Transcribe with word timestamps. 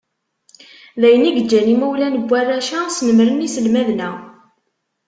D 0.99 1.01
ayen 1.07 1.27
i 1.29 1.31
yeǧǧan 1.31 1.71
imawlan 1.73 2.13
n 2.21 2.25
warrac-a, 2.29 2.81
snemmren 2.95 3.45
iselmaden-a. 3.47 4.11